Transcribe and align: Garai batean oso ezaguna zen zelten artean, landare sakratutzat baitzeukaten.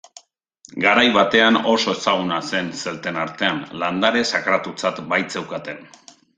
Garai 0.85 1.03
batean 1.17 1.59
oso 1.73 1.93
ezaguna 1.99 2.39
zen 2.49 2.73
zelten 2.85 3.21
artean, 3.27 3.63
landare 3.85 4.27
sakratutzat 4.33 5.07
baitzeukaten. 5.15 5.89